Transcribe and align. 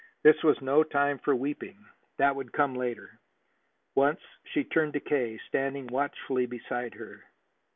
This 0.23 0.41
was 0.43 0.59
no 0.63 0.83
time 0.83 1.19
for 1.19 1.35
weeping; 1.35 1.77
that 2.17 2.35
would 2.35 2.51
come 2.53 2.73
later. 2.73 3.19
Once 3.93 4.19
she 4.45 4.63
turned 4.63 4.93
to 4.93 4.99
K., 4.99 5.37
standing 5.47 5.85
watchfully 5.85 6.47
beside 6.47 6.95
her. 6.95 7.23